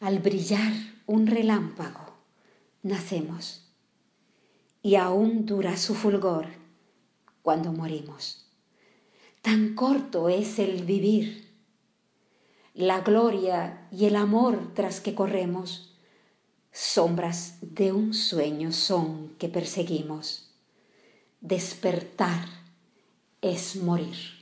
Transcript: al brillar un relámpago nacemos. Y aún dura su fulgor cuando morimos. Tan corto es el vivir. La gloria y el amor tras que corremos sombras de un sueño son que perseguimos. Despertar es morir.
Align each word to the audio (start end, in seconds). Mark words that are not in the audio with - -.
al 0.00 0.18
brillar 0.18 0.72
un 1.06 1.26
relámpago 1.26 2.14
nacemos. 2.82 3.62
Y 4.82 4.94
aún 4.94 5.46
dura 5.46 5.76
su 5.76 5.94
fulgor 5.94 6.46
cuando 7.42 7.72
morimos. 7.72 8.46
Tan 9.42 9.74
corto 9.74 10.28
es 10.28 10.58
el 10.58 10.84
vivir. 10.84 11.50
La 12.74 13.00
gloria 13.00 13.88
y 13.90 14.04
el 14.04 14.16
amor 14.16 14.72
tras 14.74 15.00
que 15.00 15.14
corremos 15.14 15.96
sombras 16.72 17.56
de 17.62 17.90
un 17.92 18.12
sueño 18.12 18.70
son 18.70 19.30
que 19.38 19.48
perseguimos. 19.48 20.50
Despertar 21.40 22.44
es 23.40 23.76
morir. 23.76 24.35